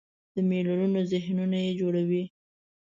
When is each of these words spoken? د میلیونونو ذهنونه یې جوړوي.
د 0.35 0.37
میلیونونو 0.49 0.99
ذهنونه 1.11 1.57
یې 1.65 1.71
جوړوي. 1.79 2.23